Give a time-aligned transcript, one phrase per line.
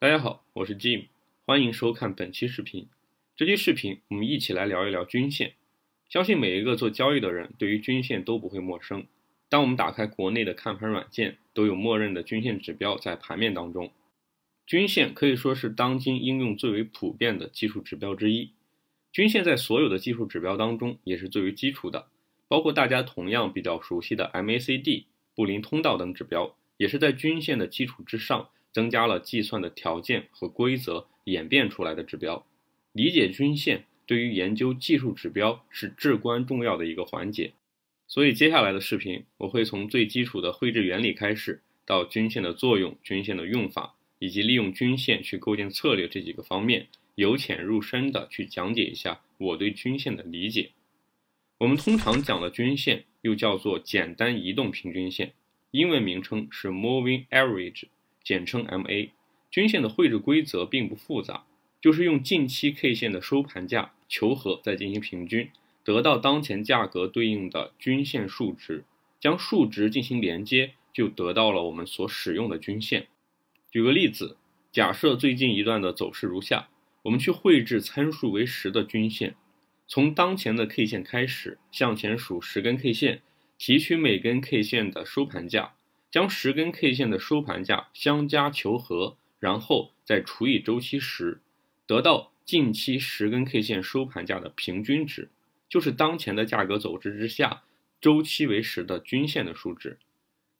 [0.00, 1.06] 大家好，我是 Jim，
[1.44, 2.86] 欢迎收看本期视频。
[3.34, 5.54] 这期视频我们一起来聊一聊均线。
[6.08, 9.04] 相信每一个做交易的人对于均线都不会陌生。
[9.48, 13.90] 当我们打开国内的看盘软件，都有默认的均线指标在盘面当中。
[14.64, 18.52] 均线可以说是当今应用最为普遍的技术指标之一。
[19.10, 22.06] 均线在所有的技术指标当中也是最为基础的，
[22.46, 28.50] 包括大家同样比较熟悉的 MACD、布林通道等指标，也是在均线的基础之上。
[28.72, 32.46] 增加了计算的条件和规则演变出来的指标，
[32.92, 37.52] 理解均线对于研究技术指标是至关重要的一个环节。
[38.06, 50.70] 所以接下来的视频，我会从最基础的绘制原理开始，到均线的作用、均线的用法，以及利用均线去构建策略这几个方面，由浅入深的去讲解一下我对均线的理解。
[51.58, 55.34] 我们通常讲的均线又叫做简单移动平均线，
[55.72, 57.88] 英文名称是 Moving Average。
[58.28, 59.08] 简称 MA，
[59.50, 61.46] 均线的绘制规则并不复杂，
[61.80, 65.48] 就是用近期 K 线的收盘价求和，再进行平均，
[65.82, 68.84] 得到当前价格对应的均线数值，
[69.18, 73.06] 将数值进行连接，就得到了我们所使用的均线。
[73.70, 74.36] 举个例子，
[74.70, 76.68] 假设最近一段的走势如下，
[77.04, 79.36] 我们去绘制参数为十的均线，
[79.86, 83.22] 从当前的 K 线开始向前数十根 K 线，
[83.56, 85.72] 提取每根 K 线的收盘价。
[86.10, 91.40] 将十根 K 线的收盘价相加求和，然后再除以周期十，
[91.86, 95.30] 得到近期十根 K 线收盘价的平均值，
[95.68, 97.62] 就是当前的价格走势之下
[98.00, 99.98] 周期为十的均线的数值。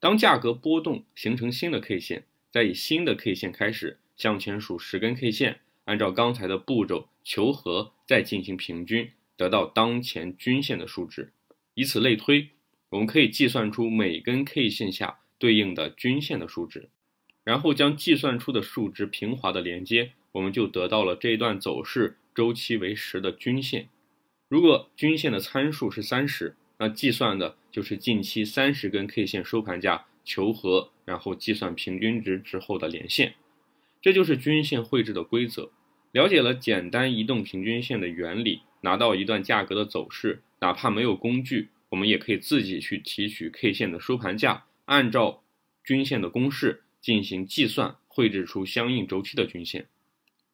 [0.00, 11.32] 当价格波动形成新的 K 线，再以新的 K 线开始向前数十根 K 线，按照刚才的步骤求和，再进行平均，得到当前均线的数值。
[11.74, 12.50] 以此类推，
[12.90, 15.20] 我们可以计算出每根 K 线下。
[15.38, 16.88] 对应的均线的数值，
[17.44, 23.88] 然后将计算出的数值平滑的连接，我们就得到了这一段走势周期为十的均线。
[24.48, 33.34] 如果均线的参数是三十，那计算的就是近期三十根 K 线收盘价求和，然后计算平均值之后的连线。
[34.00, 35.70] 这就是均线绘制的规则。
[36.12, 44.64] 了解了简单移动平均线的原理，拿到一段价格的走势，哪怕没有工具，我们也可以自己去提取 K 线的收盘价。
[44.88, 45.44] 按照
[45.84, 49.88] 均线的公式进行计算，绘制出相应周期的均线。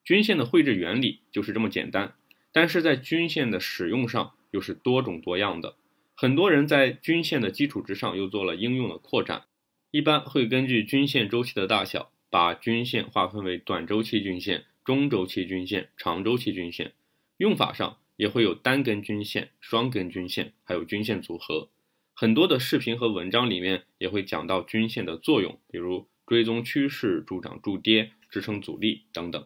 [0.05, 2.17] 均线的绘制原理就是这么简单，
[2.51, 5.77] 但是在均线的使用上又是多种多样的。
[6.17, 9.45] 很多人在均线的基础之上又做了应用的扩展，
[9.93, 16.93] 一般会根据均线周期的大小，把均线划分为短周期均线、中周期均线、长周期均线。
[17.37, 21.69] 用法上也会有单根均线、双根均线，还有均线组合。
[22.17, 29.45] 很多的视频和文章里面也会讲到均线的作用，比如追踪趋势、助涨助跌、支撑阻力等等。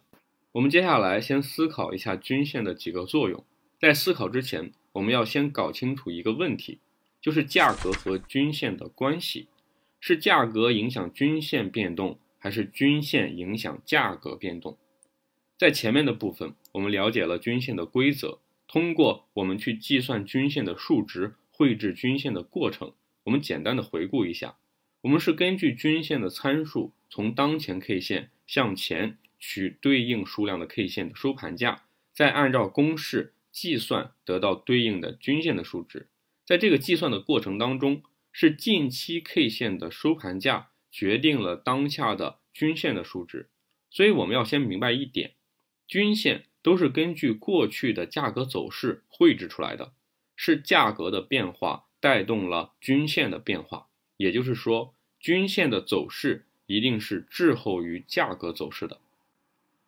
[0.53, 3.43] 我们接下来先思考一下均线的几个作用。
[3.81, 6.79] 在思考之前，我们要先搞清楚一个问题，
[7.23, 9.49] 就是价格和均线的关系，
[9.99, 14.77] 是价格影响均线变动，还是均线影响价格变动？
[15.57, 21.35] 在前面的部分，我们了解了均线的规则，通过我们去计算均线的数值。
[21.59, 24.59] 绘制均线的过程，我们简单的回顾一下。
[25.01, 36.07] 我们是根据均线的参数，从当前 K 线向前取对应数量的 K 线的收盘价，再按照公式计算得到对应的均线的数值。
[36.47, 43.49] 在这个计算的过程当中，是近期 K 线的收盘价决定了当下的均线的数值。
[43.91, 45.33] 所以我们要先明白一点，
[45.89, 49.93] 均线都是根据过去的价格走势绘制出来的。
[50.41, 59.01] 是价格的变化带动了均线的变化，也就是说，均线的走势一定是滞后于价格走势的。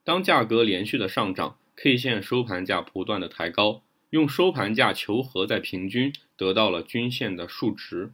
[0.02, 8.10] 当价格连续的上涨，K 线收盘价不断的抬高，用收盘价求和再平均，得到了均线的数值。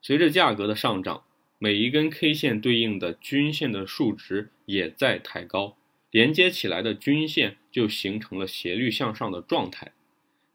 [0.00, 1.24] 随着价格的上涨，
[1.58, 5.76] 每一根 K 线对应的均线的数值也在抬高，
[6.10, 9.92] 连接起来的均线就形成了斜率向上的状态。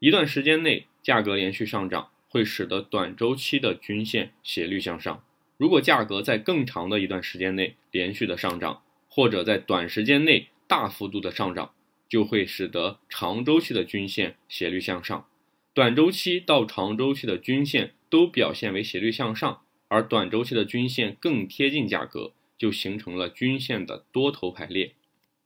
[0.00, 0.88] 一段时间内。
[1.02, 5.24] 价格连续上涨会使得短周期的均线斜率向上。
[5.56, 11.72] 如果价格在更长的一段时间内连续的上涨，或者在短时间内大幅度的上涨，
[12.06, 15.26] 就会使得长周期的均线斜率向上。
[15.72, 24.92] 短周期到长周期的均线都表现为斜率向上，而短周期的均线更贴近价格，就形成了均线的多头排列。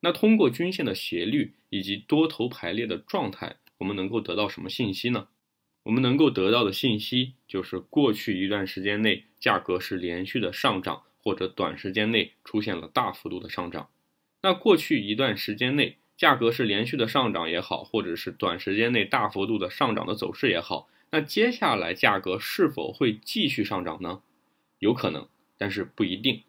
[0.00, 5.28] 那通过均线的斜率以及多头排列的状态，我们能够得到什么信息呢？
[5.84, 13.90] 我们能够得到的信息就是，过去一段时间内价格是连续的上涨，或者短时间内出现了大幅度的上涨。
[14.40, 24.22] 那过去一段时间内，价格是连续的上涨也好，或者是短时间内大幅度的上涨的走势也好，那接下来价格是否会继续上涨呢？
[24.78, 25.28] 有可能，
[25.58, 26.42] 但是不一定。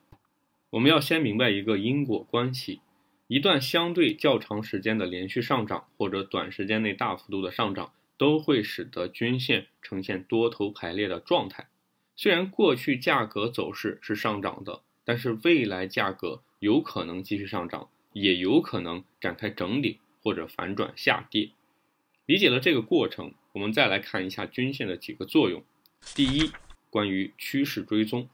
[0.72, 2.80] 我们要先明白一个因果关系：
[3.28, 11.68] 一段相对较长时间的连续上涨，或者短时间内大幅度的上涨，都会使得均线呈现多头排列的状态。
[12.16, 21.50] 虽然过去价格走势是上涨的，但是未来价格有可能继续上涨，也有可能展开整理或者反转下跌。
[22.28, 25.64] 理解了这个过程，我们再来看一下均线的几个作用。
[26.14, 26.52] 第一，
[26.92, 28.30] 关于趋势追踪，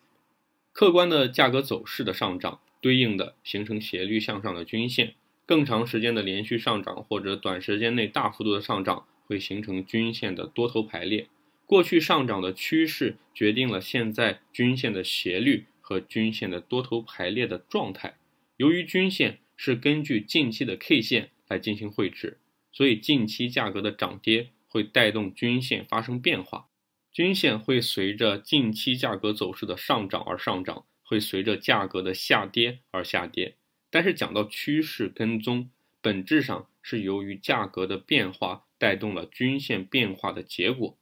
[0.73, 5.13] 客观的价格走势的上涨，对应的形成斜率向上的均线，
[5.45, 11.27] 更长时间的连续上涨或者短时间内大幅度的上涨，会形成均线的多头排列。
[11.65, 18.17] 过去上涨的趋势决定了现在均线的斜率和均线的多头排列的状态。
[18.57, 22.39] 由于均线是根据近期的 K 线来进行绘制，
[22.73, 26.67] 所以近期价格的涨跌会带动均线发生变化。
[27.13, 33.55] 均线会随着近期价格走势的上涨而上涨，会随着价格的下跌而下跌。
[33.89, 35.69] 但是讲到趋势跟踪，
[35.99, 40.97] 本质上是由于价格的变化带动了均线变化的结果。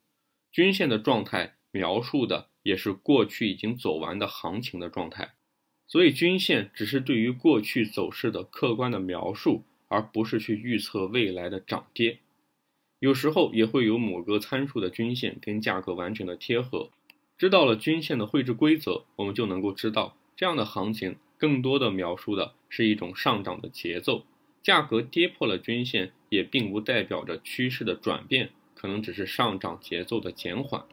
[0.52, 5.36] 均线的状态描述的也是过去已经走完的行情的状态，
[5.86, 12.18] 所以均线只是对于过去走势的客观的描述，而不是去预测未来的涨跌。
[12.98, 16.90] 有时候也会有某个参数的均线跟价格完全的贴合。
[17.39, 24.25] 知道了均线的绘制规则，我们就能够知道这样的行情更多的描述的是一种上涨的节奏。
[24.62, 28.51] 价格跌破了均线，也并不代表着趋势的转变。
[28.75, 30.86] 可能只是上涨节奏的减缓。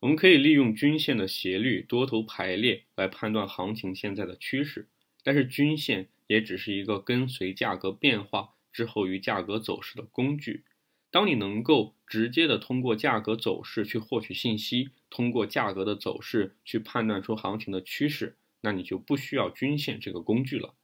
[0.00, 4.88] 我们可以利用均线的斜率、多头排列来判断行情现在的趋势，
[5.22, 10.64] 但是均线也只是一个跟随价格变化滞后于价格走势的工具。
[11.14, 20.74] 当你能够直接的通过价格走势去获取信息，通过价格的走势去判断出行情的趋势，那你就不需要均线这个工具了。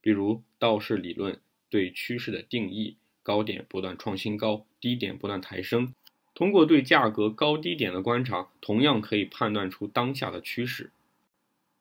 [0.00, 2.98] 比如道氏理论对趋势的定义。
[3.22, 5.92] 高点不断创新高，低点不断抬升。
[6.34, 10.90] 通过对价格高低点的观察，同样可以判断出当下的趋势。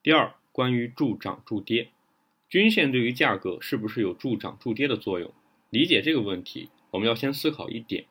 [0.03, 1.89] 第二，关于助涨助跌，
[2.49, 5.31] 均线对于价格是不是有助涨助跌的作用？
[5.69, 8.05] 理解这个问题，我们要先思考一点：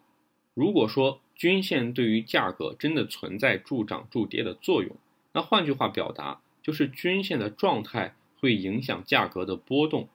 [0.54, 4.96] 如果说均线对于价格真的存在助涨助跌的作用，
[5.32, 10.08] 那换句话表达，就是均线的状态会影响价格的波动，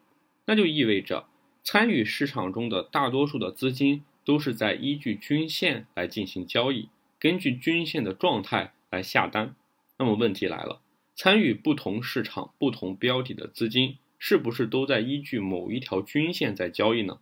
[0.45, 1.25] 那就意味着。
[1.65, 9.55] 参与市场中的大多数的资金都是在依据均线来进行交易，根据均线的状态来下单。
[9.97, 10.81] 那么问题来了，
[11.15, 17.19] 参与不同市场、不同标的的资金，是不是都在依据某一条均线在交易呢？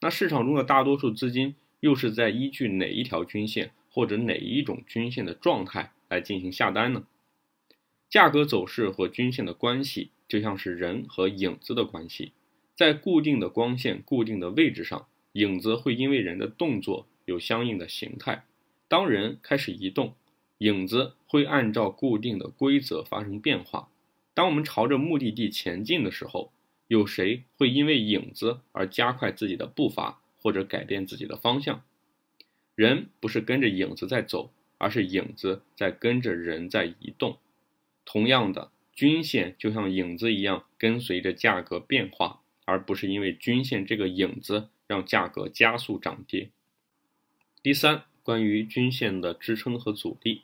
[0.00, 7.06] 那市场中的大多数资金又是在依据哪一条均线或者哪一种均线的状态来进行下单呢？
[8.08, 12.32] 价格走势和均线的关系，就像是人和影子的关系。
[12.74, 18.44] 在固定的光线、固定的位置上，影子会因为人的动作有相应的形态。
[18.86, 20.14] 当人开始移动，
[20.58, 23.88] 影子会按照固定的规则发生变化。
[24.34, 26.52] 当我们朝着目的地前进的时候，
[26.88, 31.82] 有谁会因为影子而加快自己的步伐或者改变自己的方向？
[32.74, 37.38] 人不是跟着影子在走，而是影子在跟着人在移动。
[38.04, 42.42] 同样的，均线就像影子一样，跟随着价格变化。
[42.68, 46.50] 而不是因为均线这个影子让价格加速涨跌。
[47.62, 50.42] 第三，关于均线的支撑和阻力，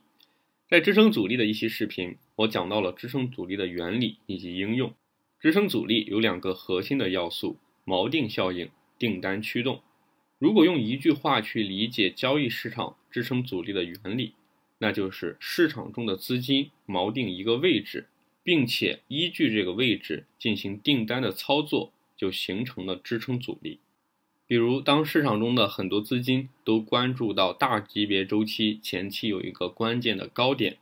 [0.70, 4.94] 在支撑阻力的一期视频，我讲到了支撑阻力的原理以及应用。
[5.42, 9.82] 支撑阻力有两个核心的要素：锚定效应、订单驱动。
[10.38, 14.34] 如果用一句话去理解交易市场支撑阻力的原理，
[14.78, 18.06] 那就是市场中的资金锚定一个位置，
[18.44, 21.92] 并且依据这个位置进行订单的操作。
[22.14, 23.80] 就形成了支撑阻力。
[24.46, 30.76] 比如，当市场中的很多资金都关注到大级别周期前期有一个关键的高点，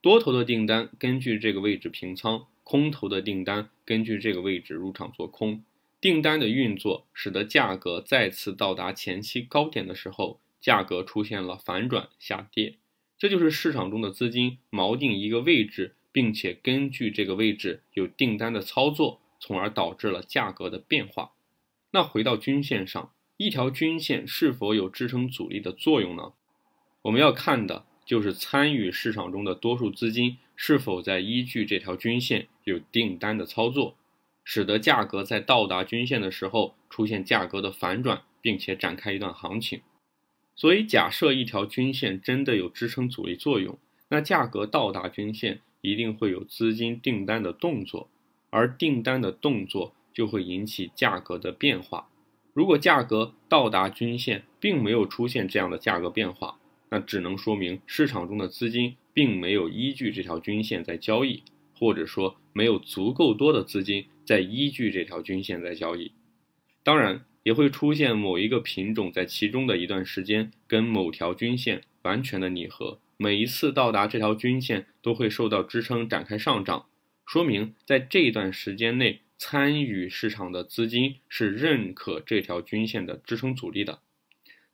[0.00, 5.62] 多头的订单根据这个位置平仓，空头的订单根据这个位置入场做空。
[6.00, 12.74] 订单的运作使得价格再次到达前期高点的时候，价格出现了反转下跌。
[13.16, 19.20] 这就是市场中的资金锚定一个位置，并且根据这个位置有订单的操作。
[19.40, 21.32] 从而导致了价格的变化。
[21.90, 26.32] 那回到均线上，一条均线是否有支撑阻力的作用呢？
[27.02, 33.96] 我们要看的就是参与市场中的多数资金是否在依据这条均线有订单的操作。
[34.46, 39.80] 使得价格在到达均线的时候出现价格的反转，并且展开一段行情。
[40.54, 48.10] 所以，假设一条均线真的有支撑阻力作用，那价格到达均线一定会有资金订单的动作，
[48.50, 52.08] 而订单的动作就会引起价格的变化。
[52.52, 56.58] 如果价格到达均线并没有出现这样的价格变化，
[56.94, 61.42] 那只能说明市场中的资金并没有依据这条均线在交易，
[61.76, 66.12] 或者说没有足够多的资金在依据这条均线在交易。
[66.84, 67.24] 当然。
[67.44, 76.86] 也会出现某一个品种在其中的一段时间跟某条均线完全的拟合，每一次到达这条均线都会受到支撑展开上涨，
[77.26, 83.98] 说明在这段时间内参与市场的资金是认可这条均线的支撑阻力的。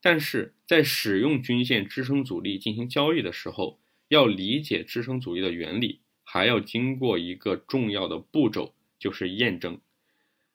[0.03, 3.79] 但是在使用均线支撑阻力进行交易的时候，
[4.09, 9.79] 要理解支撑阻力的原理，还要经过一个重要的步骤，就是验证。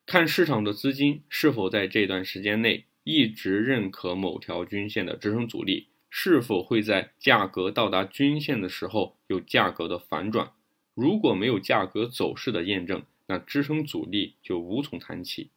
[0.04, 10.52] 看市场的资金是否在这段时间内一直认可某条均线的支撑阻力，是否会在价格到达均线的时候有价格的反转。
[10.94, 15.50] 如果没有价格走势的验证，那支撑阻力就无从谈起。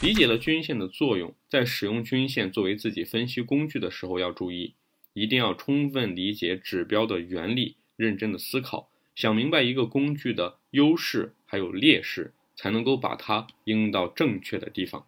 [0.00, 4.74] 理解了均线的作用，在使用均线作为自己分析工具的时候要注意，
[5.12, 12.32] 一定要充分理解指标的原理，认真的思考，想明白一个工具的优势还有劣势。
[12.56, 15.04] 才能够把它应用到正确的地方。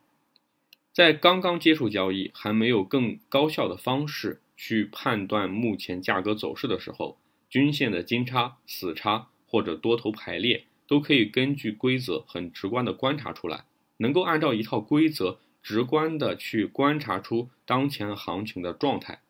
[0.92, 7.18] 在刚刚接触交易，还没有更高效的方式去判断目前价格走势的时候，
[7.48, 13.64] 均线的金叉、死叉或者多头排列，都可以根据规则很直观的观察出来，
[13.98, 19.20] 能够按照一套规则直观的去观察出当前行情的状态。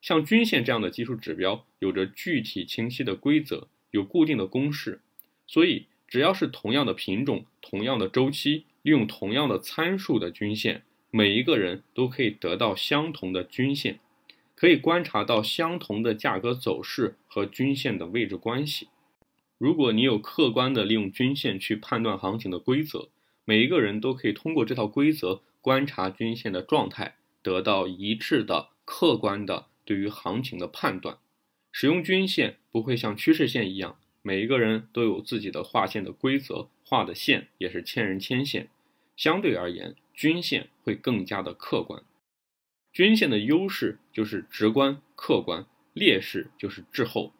[0.00, 5.00] 像均线这样的技术指标，有着具体清晰的规则，有固定的公式，
[5.46, 5.86] 所以。
[6.08, 13.98] 只要是同样的品种、同样的周期，利用同样的参数的均线，每一个人都可以得到相同的均线，
[14.54, 18.86] 可以观察到相同的价格走势和均线的位置关系。
[19.58, 23.08] 如果你有客观的利用均线去判断行情的规则，
[23.48, 31.18] 每一个人都可以通过这套规则观察均线的状态，得到一致的客观的对于行情的判断。
[31.70, 33.98] 使用均线不会像趋势线一样。
[34.22, 38.68] 每一个人都有自己的画线的规则，画的线也是千人千线。
[39.16, 42.02] 相对而言，均线会更加的客观。
[42.92, 47.32] 均线的优势就是直观、客观，劣势就是滞后。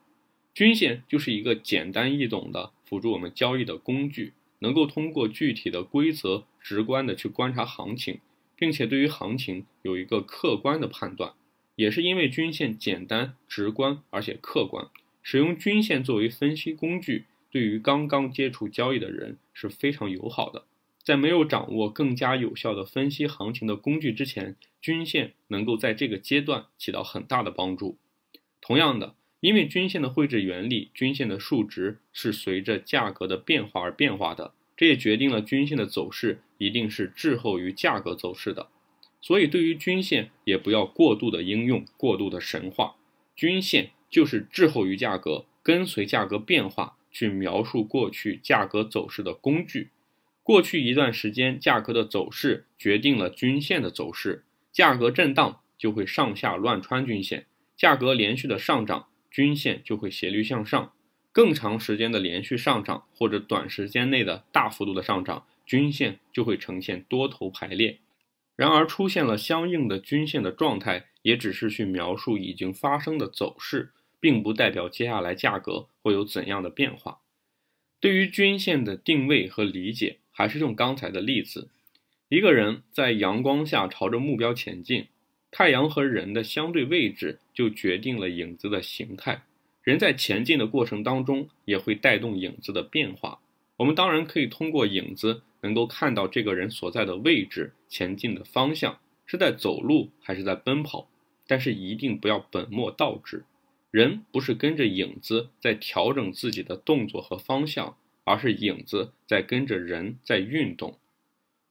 [0.54, 8.20] 均线就是一个简单易懂的辅助我们交易的工具，能够通过具体的规则，直观的去观察行情，
[8.56, 11.32] 并且对于行情有一个客观的判断。
[11.74, 14.88] 也是因为均线简单、直观，而且客观。
[15.22, 20.64] 使用均线作为分析工具，对于刚刚接触交易的人是非常友好的。
[21.02, 27.98] 在没有掌握更加有效的分析行情的工具之前，均线能够在这个阶段起到很大的帮助。
[28.60, 38.68] 同样的，因为均线的绘制原理，均线的数值是随着价格的变化而变化的，这也决定了均线的走势一定是滞后于价格走势的。
[39.20, 42.96] 所以，对于均线也不要过度的应用，过度的神话
[43.34, 43.90] 均线。
[44.08, 49.90] 就是滞后于价格，跟随价格变化去描述过去价格走势的工具。
[50.44, 54.44] 过去一段时间，价格的走势决定了均线的走势。
[54.72, 60.94] 价格震荡就会上下乱穿均线，价格连续的上涨，均线就会斜率向上。
[61.30, 67.98] 更长时间的连续上涨或者短时间内的大幅度的上涨，均线就会呈现多头排列。
[68.56, 73.92] 然而，出现了相应的均线的状态，也只是去描述已经发生的走势。
[74.18, 77.20] 并不代表接下来价格会有怎样的变化。
[78.00, 81.68] 对于均线的定位和理解，还是用刚才的例子：
[82.30, 85.08] 一个人在阳光下朝着目标前进，
[85.56, 89.42] 太阳和人的相对位置就决定了影子的形态。
[89.82, 93.40] 人在前进的过程当中，也会带动影子的变化。
[93.78, 101.08] 我们当然可以通过影子能够看到这个人所在的位置、前进的方向是在走路还是在奔跑，
[101.46, 103.46] 但是一定不要本末倒置。
[103.90, 110.98] 人不是跟着影子在调整自己的动作和方向，而是影子在跟着人在运动。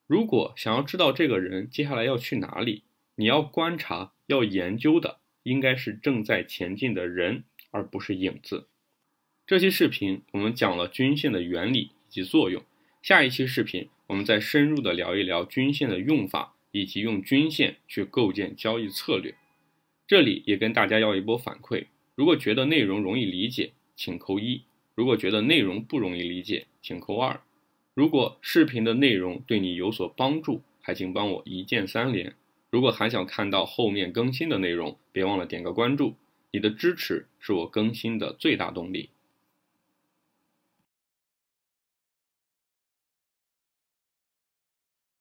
[0.08, 2.82] 如果想要知道这个人接下来要去哪里，
[3.16, 8.68] 你要观察、要研究的应该是正在前进的人，而不是影子。
[9.48, 12.64] 这期视频我们讲了均线的原理以及作用，
[13.02, 19.36] 下一期视频我们再深入的聊一聊均线的用法，以及用均线去构建交易策略。
[20.08, 21.86] 这里也跟大家要一波反馈。
[22.16, 27.42] 如果觉得内容容易理解，请扣一；如果觉得内容不容易理解，请扣二。
[27.94, 32.36] 如果视频的内容对你有所帮助，还请帮我一键三连。
[32.70, 36.16] 如果还想看到后面更新的内容，别忘了点个关注。
[36.52, 39.10] 你的支持是我更新的最大动力。